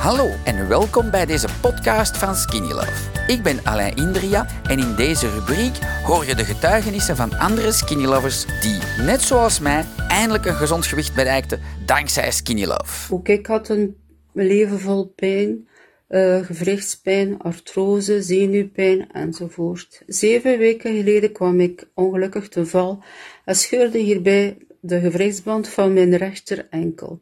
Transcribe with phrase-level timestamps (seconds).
[0.00, 3.26] Hallo en welkom bij deze podcast van Skinny Love.
[3.26, 8.04] Ik ben Alain Indria en in deze rubriek hoor je de getuigenissen van andere Skinny
[8.04, 13.14] Lovers die, net zoals mij, eindelijk een gezond gewicht bereikten dankzij Skinny Love.
[13.14, 13.96] Ook ik had een
[14.32, 15.68] leven vol pijn,
[16.08, 20.02] uh, gewrichtspijn, artrose, zenuwpijn enzovoort.
[20.06, 23.02] Zeven weken geleden kwam ik ongelukkig te val
[23.44, 27.20] en scheurde hierbij de gewrichtsband van mijn rechter enkel.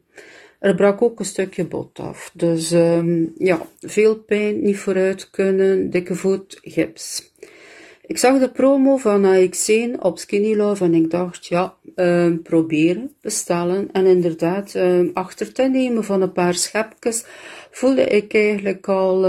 [0.59, 2.31] Er brak ook een stukje bot af.
[2.33, 7.33] Dus um, ja, veel pijn, niet vooruit kunnen, dikke voet, gips.
[8.05, 13.11] Ik zag de promo van AX1 op Skinny Love en ik dacht, ja, um, proberen,
[13.21, 13.89] bestellen.
[13.91, 17.25] En inderdaad, um, achter te nemen van een paar schepjes
[17.71, 19.25] voelde ik eigenlijk al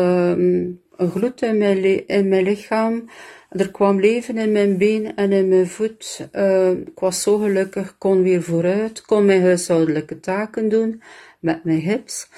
[1.01, 3.11] een gloed in mijn, in mijn lichaam.
[3.49, 6.29] Er kwam leven in mijn been en in mijn voet.
[6.33, 11.03] Uh, ik was zo gelukkig, kon weer vooruit, kon mijn huishoudelijke taken doen
[11.39, 12.29] met mijn hips.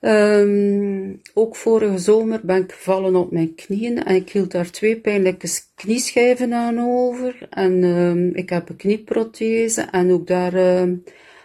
[0.00, 4.96] Um, ook vorige zomer ben ik gevallen op mijn knieën en ik hield daar twee
[4.96, 7.46] pijnlijke knieschijven aan over.
[7.50, 10.86] En um, ik heb een knieprothese en ook daar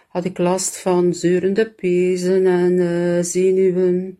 [0.08, 4.18] had ik last van zeurende pezen en uh, zenuwen.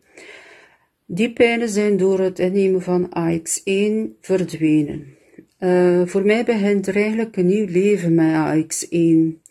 [1.09, 5.17] Die pijnen zijn door het innemen van AX1 verdwenen.
[5.61, 9.51] Uh, voor mij begint er eigenlijk een nieuw leven met AX1.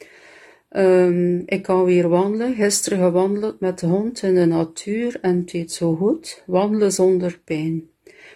[0.78, 2.56] Um, ik kan weer wandelen.
[2.56, 6.44] Gisteren gewandeld met de hond in de natuur en het deed zo goed.
[6.46, 7.90] Wandelen zonder pijn.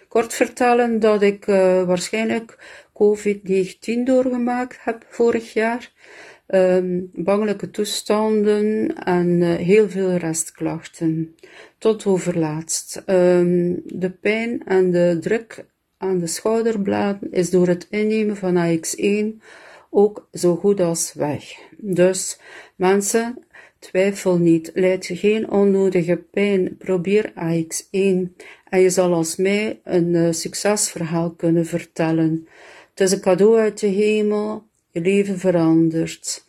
[0.08, 2.58] Kort vertellen dat ik uh, waarschijnlijk
[2.92, 5.92] COVID-19 doorgemaakt heb vorig jaar.
[6.54, 11.34] Um, bangelijke toestanden en uh, heel veel restklachten.
[11.78, 13.02] Tot overlaatst.
[13.06, 15.64] Um, de pijn en de druk
[15.98, 19.42] aan de schouderbladen is door het innemen van AX1
[19.90, 21.44] ook zo goed als weg.
[21.76, 22.38] Dus
[22.76, 23.44] mensen,
[23.78, 28.34] twijfel niet, leid geen onnodige pijn, probeer AX1
[28.70, 32.48] en je zal als mij een uh, succesverhaal kunnen vertellen.
[32.90, 36.48] Het is een cadeau uit de hemel, je leven verandert.